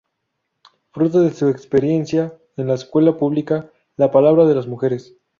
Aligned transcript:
Fruto 0.89 1.21
de 1.21 1.31
su 1.31 1.47
experiencia 1.49 2.35
en 2.57 2.65
la 2.65 2.73
escuela 2.73 3.19
publica 3.19 3.69
"La 3.97 4.09
palabra 4.09 4.45
de 4.47 4.55
las 4.55 4.65
mujeres. 4.65 5.15